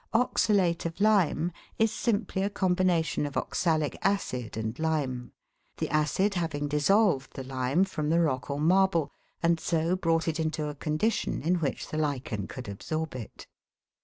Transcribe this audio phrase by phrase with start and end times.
[0.15, 5.31] Oxalate of lime is simply a combination of oxalic acid and lime;
[5.77, 9.11] the acid having dissolved the lime from the rock or marble,
[9.43, 13.45] and so brought it into a condition in which the lichen could absorb it.